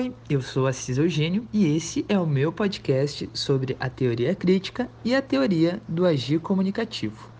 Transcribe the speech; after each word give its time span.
Oi, 0.00 0.14
eu 0.30 0.40
sou 0.40 0.66
Assis 0.66 0.96
Eugênio 0.96 1.46
e 1.52 1.76
esse 1.76 2.06
é 2.08 2.18
o 2.18 2.26
meu 2.26 2.50
podcast 2.50 3.28
sobre 3.34 3.76
a 3.78 3.90
teoria 3.90 4.34
crítica 4.34 4.88
e 5.04 5.14
a 5.14 5.20
teoria 5.20 5.78
do 5.86 6.06
agir 6.06 6.40
comunicativo. 6.40 7.30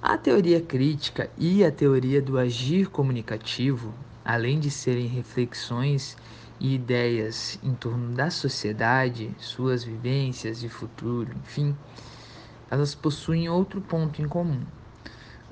A 0.00 0.16
teoria 0.16 0.60
crítica 0.60 1.28
e 1.36 1.64
a 1.64 1.72
teoria 1.72 2.22
do 2.22 2.38
agir 2.38 2.88
comunicativo, 2.88 3.92
além 4.24 4.60
de 4.60 4.70
serem 4.70 5.08
reflexões 5.08 6.16
e 6.60 6.76
ideias 6.76 7.58
em 7.60 7.74
torno 7.74 8.14
da 8.14 8.30
sociedade, 8.30 9.34
suas 9.40 9.82
vivências 9.82 10.62
e 10.62 10.68
futuro, 10.68 11.32
enfim, 11.42 11.76
elas 12.70 12.94
possuem 12.94 13.48
outro 13.48 13.80
ponto 13.80 14.22
em 14.22 14.28
comum 14.28 14.60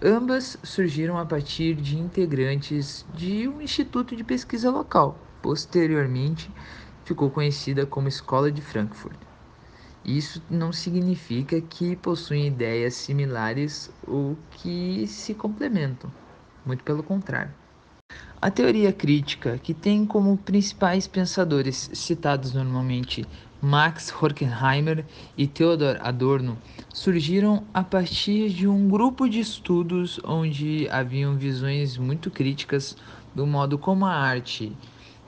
Ambas 0.03 0.59
surgiram 0.63 1.17
a 1.17 1.25
partir 1.25 1.75
de 1.75 1.97
integrantes 1.99 3.07
de 3.15 3.49
um 3.49 3.63
instituto 3.63 4.15
de 4.15 4.23
pesquisa 4.23 4.71
local, 4.71 5.19
posteriormente 5.41 6.51
ficou 7.03 7.31
conhecida 7.31 7.87
como 7.87 8.07
Escola 8.07 8.53
de 8.53 8.61
Frankfurt. 8.61 9.17
Isso 10.05 10.43
não 10.51 10.71
significa 10.71 11.63
que 11.63 11.97
possuem 11.97 12.47
ideias 12.47 12.93
similares 12.93 13.91
ou 14.07 14.37
que 14.59 15.07
se 15.09 15.33
complementam, 15.35 16.13
muito 16.65 16.85
pelo 16.85 17.03
contrário. 17.03 17.55
A 18.41 18.51
teoria 18.51 18.93
crítica, 18.93 19.57
que 19.57 19.73
tem 19.73 20.05
como 20.05 20.37
principais 20.37 21.07
pensadores 21.09 21.91
citados 21.95 22.53
normalmente 22.53 23.27
Max 23.61 24.13
Horkheimer 24.13 25.05
e 25.37 25.47
Theodor 25.47 25.99
Adorno, 26.01 26.59
surgiram 26.93 27.65
a 27.73 27.83
partir 27.83 28.51
de 28.51 28.69
um 28.69 28.89
grupo 28.89 29.29
de 29.29 29.41
estudos 29.41 30.21
onde 30.25 30.89
haviam 30.91 31.37
visões 31.37 31.97
muito 31.97 32.31
críticas 32.31 32.97
do 33.35 33.47
modo 33.47 33.79
como 33.79 34.05
a 34.07 34.13
arte, 34.13 34.73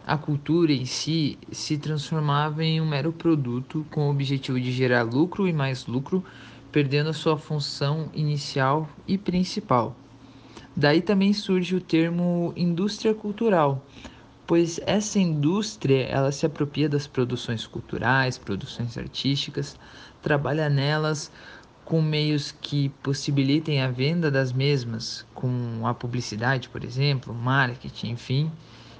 a 0.07 0.17
cultura 0.17 0.73
em 0.73 0.87
si, 0.87 1.39
se 1.53 1.77
transformava 1.77 2.65
em 2.65 2.81
um 2.81 2.89
mero 2.89 3.12
produto 3.12 3.85
com 3.91 4.09
o 4.09 4.11
objetivo 4.11 4.59
de 4.59 4.73
gerar 4.73 5.03
lucro 5.03 5.47
e 5.47 5.53
mais 5.53 5.87
lucro, 5.87 6.25
perdendo 6.73 7.11
a 7.11 7.13
sua 7.13 7.37
função 7.37 8.09
inicial 8.15 8.89
e 9.07 9.19
principal. 9.19 9.95
Daí 10.75 11.03
também 11.03 11.33
surge 11.33 11.75
o 11.75 11.81
termo 11.81 12.55
indústria 12.57 13.13
cultural, 13.13 13.85
pois 14.49 14.81
essa 14.87 15.19
indústria 15.19 16.07
ela 16.07 16.33
se 16.33 16.47
apropria 16.47 16.89
das 16.89 17.07
produções 17.07 17.67
culturais, 17.67 18.39
produções 18.39 18.97
artísticas, 18.97 19.77
trabalha 20.23 20.71
nelas 20.71 21.31
com 21.85 22.01
meios 22.01 22.51
que 22.51 22.89
possibilitem 23.03 23.83
a 23.83 23.91
venda 23.91 24.31
das 24.31 24.51
mesmas, 24.51 25.27
com 25.35 25.87
a 25.87 25.93
publicidade, 25.93 26.71
por 26.71 26.83
exemplo, 26.83 27.35
marketing, 27.35 28.13
enfim, 28.13 28.51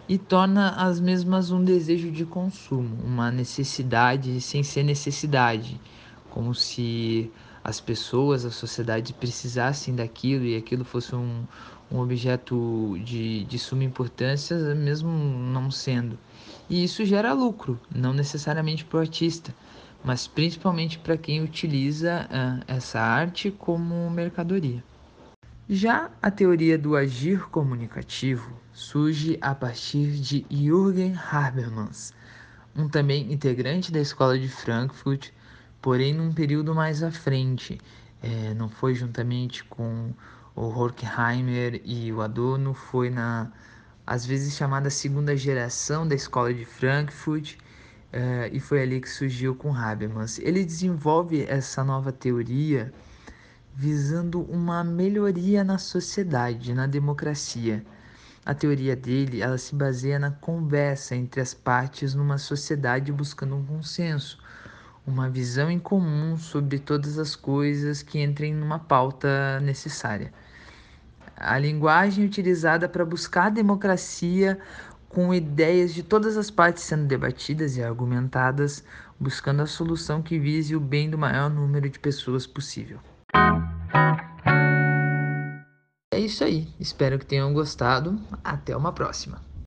e 0.07 0.19
torna 0.19 0.71
as 0.73 1.01
mesmas 1.01 1.51
um 1.51 1.65
desejo 1.65 2.11
de 2.11 2.27
consumo, 2.27 2.99
uma 3.03 3.31
necessidade 3.31 4.43
sem 4.43 4.63
ser 4.63 4.83
necessidade, 4.83 5.81
como 6.29 6.55
se 6.55 7.33
as 7.69 7.81
pessoas, 7.81 8.47
a 8.47 8.51
sociedade 8.51 9.13
precisassem 9.13 9.95
daquilo 9.95 10.45
e 10.47 10.57
aquilo 10.57 10.87
fosse 10.87 11.15
um, 11.15 11.45
um 11.93 11.99
objeto 11.99 12.97
de, 13.05 13.45
de 13.45 13.59
suma 13.59 13.85
importância, 13.85 14.57
mesmo 14.75 15.11
não 15.11 15.71
sendo. 15.71 16.19
E 16.71 16.83
isso 16.83 17.05
gera 17.05 17.35
lucro, 17.35 17.79
não 17.95 18.15
necessariamente 18.15 18.87
para 18.87 18.97
o 18.97 19.01
artista, 19.01 19.55
mas 20.03 20.27
principalmente 20.27 20.99
para 20.99 21.19
quem 21.19 21.43
utiliza 21.43 22.27
uh, 22.31 22.65
essa 22.67 23.01
arte 23.01 23.51
como 23.51 24.09
mercadoria. 24.11 24.83
Já 25.69 26.11
a 26.23 26.31
teoria 26.31 26.79
do 26.79 26.97
agir 26.97 27.51
comunicativo 27.51 28.51
surge 28.73 29.37
a 29.43 29.55
partir 29.55 30.13
de 30.13 30.47
Jürgen 30.51 31.15
Habermas, 31.31 32.15
um 32.75 32.89
também 32.89 33.31
integrante 33.31 33.93
da 33.93 34.01
escola 34.01 34.39
de 34.39 34.49
Frankfurt, 34.49 35.33
porém 35.81 36.15
num 36.15 36.33
período 36.33 36.75
mais 36.75 37.03
à 37.03 37.11
frente. 37.11 37.79
É, 38.23 38.55
não 38.55 38.69
foi 38.69 38.95
juntamente 38.95 39.65
com 39.65 40.13
o 40.55 40.63
Horkheimer 40.63 41.81
e 41.85 42.13
o 42.13 42.21
Adorno, 42.21 42.75
foi 42.75 43.11
na 43.11 43.51
às 44.07 44.25
vezes 44.25 44.55
chamada 44.57 44.89
segunda 44.89 45.37
geração 45.37 46.09
da 46.09 46.15
escola 46.15 46.53
de 46.53 46.65
Frankfurt, 46.65 47.57
é, 48.11 48.49
e 48.51 48.59
foi 48.59 48.83
ali 48.83 49.01
que 49.03 49.09
surgiu 49.09 49.55
com 49.55 49.75
Habermas. 49.75 50.39
Ele 50.39 50.65
desenvolve 50.65 51.45
essa 51.47 51.85
nova 51.85 52.11
teoria 52.11 52.93
visando 53.75 54.41
uma 54.43 54.83
melhoria 54.83 55.63
na 55.63 55.79
sociedade, 55.79 56.75
na 56.75 56.87
democracia. 56.87 57.85
A 58.45 58.55
teoria 58.55 58.97
dele, 58.97 59.43
ela 59.43 59.59
se 59.59 59.75
baseia 59.75 60.19
na 60.19 60.31
conversa 60.31 61.15
entre 61.15 61.41
as 61.41 61.53
partes 61.53 62.15
numa 62.15 62.39
sociedade 62.39 63.13
buscando 63.13 63.55
um 63.55 63.65
consenso, 63.65 64.39
uma 65.09 65.31
visão 65.31 65.71
em 65.71 65.79
comum 65.79 66.37
sobre 66.37 66.79
todas 66.79 67.19
as 67.19 67.35
coisas 67.35 68.03
que 68.03 68.23
entrem 68.23 68.55
numa 68.55 68.79
pauta 68.79 69.59
necessária. 69.61 70.33
A 71.35 71.59
linguagem 71.59 72.25
utilizada 72.25 72.89
para 72.89 73.05
buscar 73.05 73.47
a 73.47 73.51
democracia 73.51 74.59
com 75.09 75.33
ideias 75.33 75.95
de 75.95 76.03
todas 76.03 76.37
as 76.37 76.51
partes 76.51 76.83
sendo 76.83 77.07
debatidas 77.07 77.77
e 77.77 77.83
argumentadas, 77.83 78.85
buscando 79.19 79.63
a 79.63 79.67
solução 79.67 80.21
que 80.21 80.39
vise 80.39 80.77
o 80.77 80.81
bem 80.81 81.09
do 81.09 81.17
maior 81.17 81.49
número 81.49 81.89
de 81.89 81.99
pessoas 81.99 82.47
possível. 82.47 82.99
É 86.13 86.21
isso 86.21 86.45
aí, 86.45 86.69
espero 86.79 87.19
que 87.19 87.25
tenham 87.25 87.55
gostado. 87.55 88.21
Até 88.45 88.77
uma 88.77 88.93
próxima. 88.93 89.48